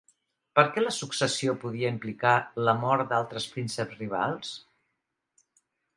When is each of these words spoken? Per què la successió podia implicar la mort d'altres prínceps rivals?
Per 0.59 0.61
què 0.77 0.83
la 0.83 0.93
successió 0.99 1.53
podia 1.65 1.91
implicar 1.95 2.33
la 2.69 2.75
mort 2.85 3.11
d'altres 3.13 3.49
prínceps 3.53 4.03
rivals? 4.03 4.55